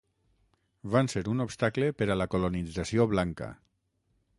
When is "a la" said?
2.15-2.31